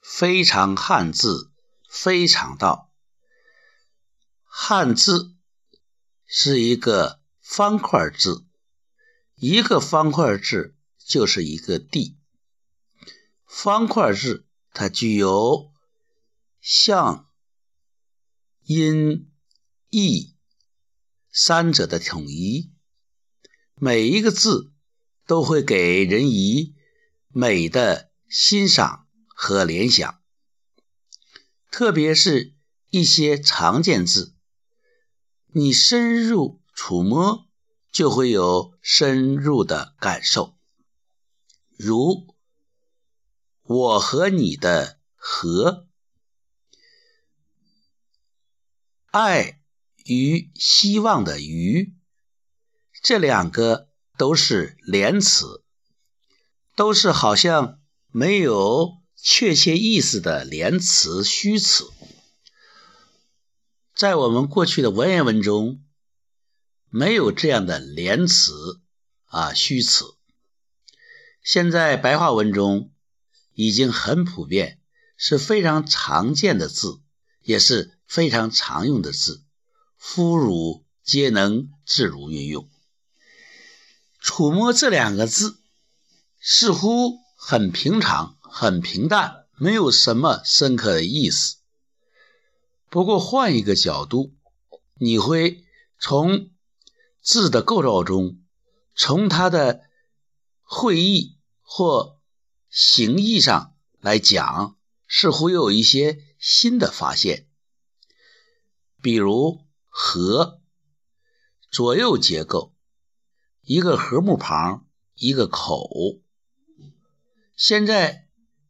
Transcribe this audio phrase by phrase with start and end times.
[0.00, 1.52] 非常汉字，
[1.88, 2.90] 非常道。
[4.44, 5.34] 汉字
[6.24, 8.46] 是一个方块字，
[9.34, 12.18] 一个方块字就是一个地。
[13.46, 15.72] 方块字它具有
[16.60, 17.28] 象、
[18.64, 19.30] 音、
[19.90, 20.36] 义
[21.32, 22.72] 三者的统一，
[23.74, 24.72] 每一个字
[25.26, 26.74] 都会给人以
[27.28, 29.07] 美的欣赏。
[29.40, 30.20] 和联想，
[31.70, 32.56] 特别是
[32.90, 34.34] 一些常见字，
[35.52, 37.46] 你深入触摸，
[37.92, 40.56] 就会有深入的感受。
[41.76, 42.34] 如
[43.62, 45.86] “我和你的和
[49.12, 49.62] ”，“爱
[50.04, 51.94] 与希望的与”，
[53.00, 55.62] 这两个都是连词，
[56.74, 58.97] 都是好像没有。
[59.20, 61.84] 确切意思的连词虚词，
[63.94, 65.82] 在我们过去的文言文中
[66.88, 68.80] 没有这样的连词
[69.26, 70.14] 啊虚词。
[71.42, 72.92] 现在白话文中
[73.54, 74.80] 已经很普遍，
[75.16, 77.00] 是非常常见的字，
[77.42, 79.42] 也是非常常用的字，
[79.96, 82.70] 夫汝皆能自如运用。
[84.20, 85.58] 触摸这两个字，
[86.40, 88.37] 似乎很平常。
[88.50, 91.58] 很平淡，没有什么深刻的意思。
[92.88, 94.34] 不过换一个角度，
[94.94, 95.64] 你会
[95.98, 96.50] 从
[97.20, 98.40] 字的构造中，
[98.94, 99.82] 从它的
[100.62, 102.18] 会意或
[102.70, 104.76] 形意上来讲，
[105.06, 107.46] 似乎又有一些新的发现。
[109.02, 110.60] 比如“和”
[111.70, 112.74] 左右结构，
[113.62, 116.20] 一个禾木旁，一个口。
[117.54, 118.27] 现在。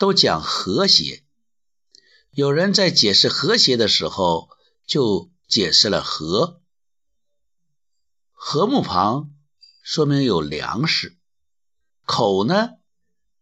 [0.00, 1.22] 都讲和谐，
[2.30, 4.48] 有人在解释和谐的时候，
[4.86, 6.62] 就解释了和。
[8.32, 9.30] 禾木旁
[9.82, 11.18] 说明有粮食，
[12.06, 12.70] 口呢，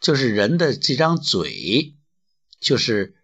[0.00, 1.94] 就是人的这张嘴，
[2.58, 3.14] 就是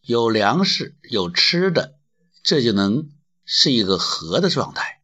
[0.00, 1.98] 有粮食有吃的，
[2.42, 3.10] 这就能
[3.44, 5.02] 是一个和的状态。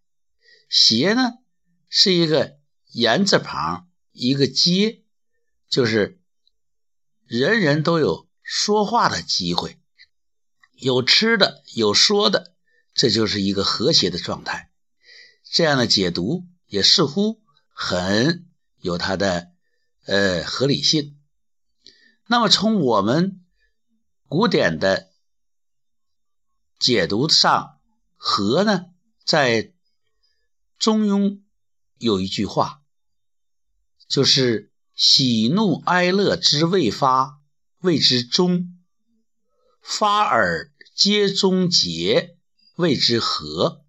[0.71, 1.35] 谐呢，
[1.91, 2.57] 是一个
[2.87, 5.03] 言字旁，一个接，
[5.69, 6.19] 就是。
[7.27, 9.81] 人人都有说话的机会，
[10.75, 12.55] 有吃的，有说的，
[12.95, 14.71] 这就是一个和谐的状态。
[15.43, 17.43] 这样的解读也似乎
[17.73, 18.49] 很
[18.79, 19.51] 有它的
[20.05, 21.19] 呃合理性。
[22.27, 23.45] 那么从我们
[24.29, 25.11] 古典的
[26.79, 27.81] 解读上，
[28.15, 28.87] 和呢，
[29.25, 29.73] 在
[30.79, 31.41] 中庸
[31.99, 32.83] 有一句话，
[34.07, 34.71] 就是。
[34.97, 37.43] 喜怒哀乐之未发，
[37.81, 38.75] 谓之中；
[39.83, 42.39] 发而皆终结，
[42.77, 43.85] 谓之和。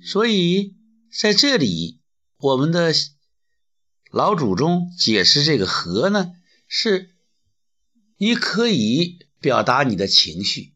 [0.00, 0.76] 所以
[1.12, 2.00] 在这里，
[2.36, 2.94] 我们的
[4.12, 6.34] 老祖宗解释这个和呢，
[6.68, 7.16] 是
[8.18, 10.72] 你可以表达你的情绪，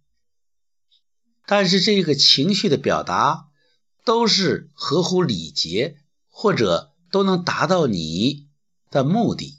[1.46, 3.48] 但是这个情绪的表达
[4.04, 8.45] 都是合乎礼节，或者都能达到你。
[8.96, 9.58] 的目的，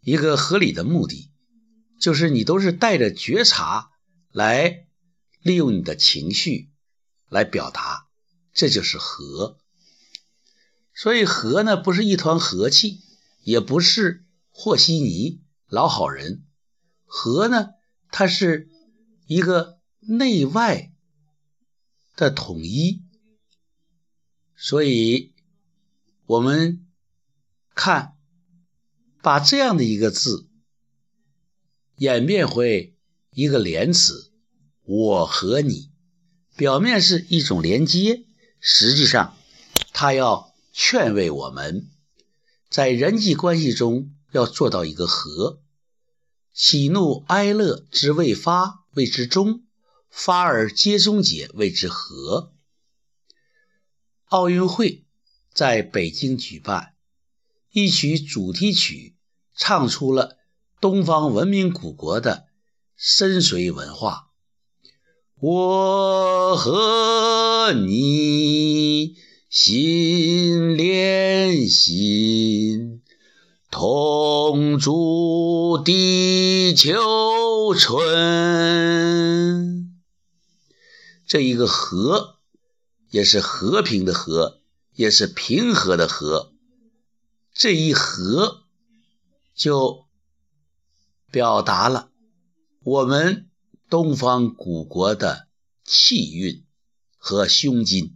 [0.00, 1.32] 一个合理的目的，
[2.00, 3.90] 就是你都是带着觉察
[4.30, 4.86] 来
[5.42, 6.70] 利用你的情绪
[7.28, 8.06] 来表达，
[8.52, 9.58] 这就是和。
[10.94, 13.00] 所以和呢，不是一团和气，
[13.42, 16.46] 也不是和稀泥、老好人。
[17.04, 17.70] 和呢，
[18.12, 18.70] 它是
[19.26, 20.92] 一个内外
[22.14, 23.02] 的统一。
[24.54, 25.34] 所以，
[26.26, 26.85] 我们。
[27.76, 28.16] 看，
[29.20, 30.48] 把这样的一个字
[31.96, 32.96] 演变回
[33.32, 34.32] 一个连词
[34.82, 35.92] “我和你”，
[36.56, 38.24] 表面是一种连接，
[38.60, 39.36] 实际上
[39.92, 41.90] 它要劝慰我们，
[42.70, 45.62] 在人际关系中要做到一个和。
[46.54, 49.66] 喜怒哀乐之未发，谓之中；
[50.08, 52.54] 发而皆终结，谓之和。
[54.24, 55.04] 奥运会
[55.52, 56.95] 在北京举办。
[57.78, 59.16] 一曲主题曲
[59.54, 60.38] 唱出了
[60.80, 62.46] 东方文明古国的
[62.96, 64.28] 深邃文化。
[65.38, 69.16] 我和你
[69.50, 73.02] 心连心，
[73.70, 78.80] 同住地球村。
[81.26, 82.38] 这一个和，
[83.10, 84.62] 也是和平的和，
[84.94, 86.54] 也是平和的和。
[87.58, 88.66] 这一合，
[89.54, 90.06] 就
[91.30, 92.12] 表达了
[92.82, 93.48] 我们
[93.88, 95.48] 东方古国的
[95.82, 96.66] 气韵
[97.16, 98.14] 和胸襟。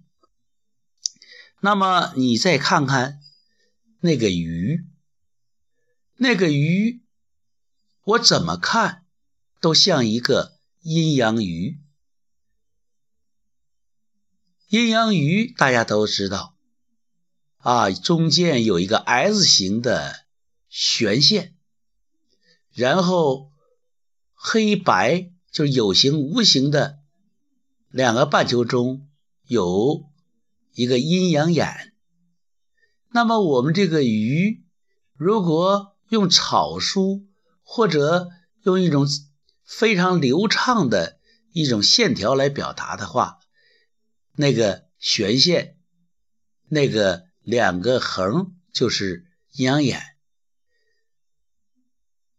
[1.60, 3.18] 那么你再看看
[4.00, 4.84] 那个鱼，
[6.16, 7.02] 那个鱼，
[8.02, 9.06] 我怎么看
[9.58, 11.80] 都像一个阴阳鱼。
[14.68, 16.54] 阴阳鱼大家都知道，
[17.60, 20.24] 啊，中间有一个 S 型的
[20.70, 21.54] 旋线，
[22.72, 23.52] 然后
[24.34, 27.00] 黑白就是有形无形的
[27.90, 29.06] 两个半球中
[29.46, 30.06] 有
[30.72, 31.92] 一个阴阳眼。
[33.10, 34.62] 那么我们这个鱼，
[35.14, 37.26] 如果用草书
[37.62, 38.30] 或者
[38.62, 39.06] 用一种
[39.64, 41.18] 非常流畅的
[41.52, 43.38] 一种线条来表达的话，
[44.32, 45.76] 那个旋线，
[46.68, 50.00] 那个两个横就是阴阳眼。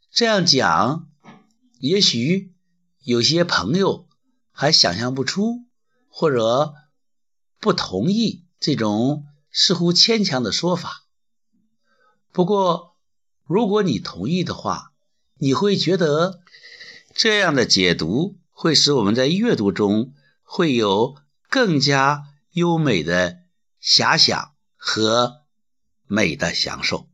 [0.09, 1.07] 这样讲，
[1.79, 2.53] 也许
[3.03, 4.07] 有些朋友
[4.51, 5.65] 还想象不出，
[6.09, 6.73] 或者
[7.59, 11.05] 不同意这种似乎牵强的说法。
[12.31, 12.95] 不过，
[13.43, 14.93] 如果你同意的话，
[15.35, 16.41] 你会觉得
[17.13, 21.21] 这样的解读会使我们在阅读中会有。
[21.53, 23.39] 更加优美的
[23.83, 25.43] 遐想和
[26.07, 27.07] 美的享受，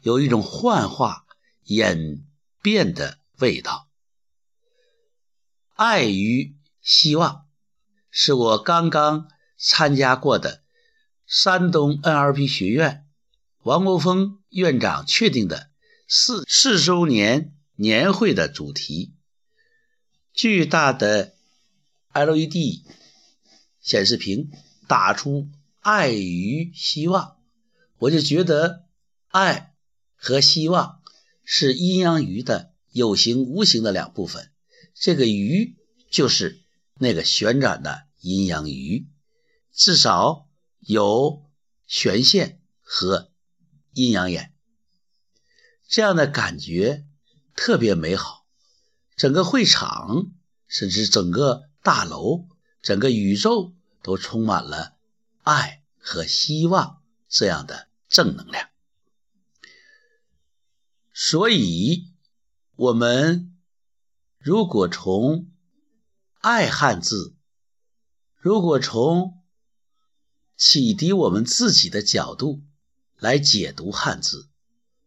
[0.00, 1.24] 有一种幻化
[1.62, 2.26] 演
[2.60, 3.88] 变的味道。
[5.76, 7.46] 爱与希望
[8.10, 10.64] 是我刚刚参加过的
[11.24, 13.06] 山东 NLP 学院
[13.62, 15.70] 王国峰院长确定的
[16.08, 19.14] 四四周年年会的主题。
[20.32, 21.36] 巨大的
[22.12, 22.82] LED。
[23.80, 24.50] 显示屏
[24.86, 25.48] 打出
[25.88, 27.38] “爱与希望”，
[27.96, 28.84] 我就觉得
[29.28, 29.74] 爱
[30.16, 31.00] 和希望
[31.44, 34.52] 是阴阳鱼的有形无形的两部分。
[34.94, 35.76] 这个鱼
[36.10, 36.60] 就是
[36.98, 39.06] 那个旋转的阴阳鱼，
[39.72, 40.46] 至少
[40.80, 41.44] 有
[41.86, 43.30] 旋线和
[43.94, 44.52] 阴阳眼，
[45.88, 47.06] 这样的感觉
[47.56, 48.44] 特别美好。
[49.16, 50.32] 整个会场，
[50.66, 52.46] 甚至整个大楼，
[52.82, 53.72] 整个宇宙。
[54.00, 54.96] 都充满了
[55.42, 55.77] 爱
[56.08, 58.70] 和希望这样的正能量，
[61.12, 62.06] 所以，
[62.76, 63.54] 我们
[64.38, 65.50] 如果从
[66.40, 67.34] 爱汉字，
[68.38, 69.38] 如果从
[70.56, 72.62] 启迪我们自己的角度
[73.18, 74.48] 来解读汉字，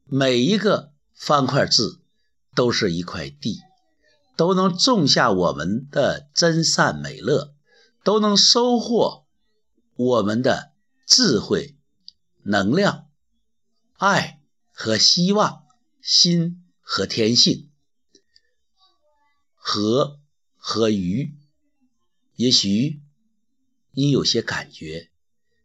[0.06, 2.00] 每一个方块字
[2.54, 3.60] 都是一块地，
[4.38, 7.56] 都能种下我们的真善美乐。
[8.04, 9.28] 都能收获
[9.96, 10.71] 我们的
[11.14, 11.76] 智慧、
[12.42, 13.10] 能量、
[13.98, 14.40] 爱
[14.72, 15.66] 和希望、
[16.02, 17.70] 心和天性。
[19.56, 20.22] 和
[20.56, 21.36] 和鱼，
[22.38, 23.02] 也许
[23.92, 25.12] 你有些感觉，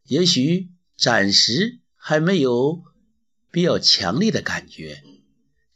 [0.02, 2.82] 也许暂时还没有
[3.52, 5.04] 比较强烈的感觉，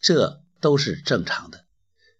[0.00, 1.64] 这都是正常的。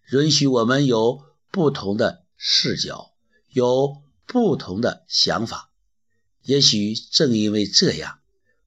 [0.09, 1.21] 允许我们有
[1.51, 3.11] 不同的视角，
[3.49, 4.01] 有。
[4.27, 5.70] 不同的想法，
[6.43, 8.19] 也许正因为这样，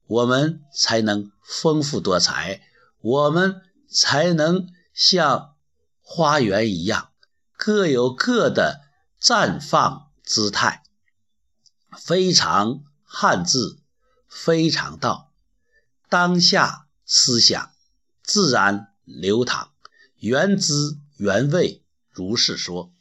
[0.07, 2.61] 我们才能丰富多彩，
[3.01, 5.55] 我们才能像
[6.01, 7.11] 花园一样
[7.57, 8.81] 各有各的
[9.21, 10.83] 绽放姿态。
[11.97, 13.79] 非常汉字，
[14.27, 15.31] 非常道，
[16.09, 17.71] 当下思想
[18.21, 19.71] 自然流淌，
[20.17, 22.94] 原汁原味，如是说。